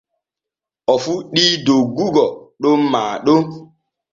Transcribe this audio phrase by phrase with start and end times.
[0.91, 2.25] O fuɗɗi doggugo
[2.61, 3.41] ɗon maa ɗon.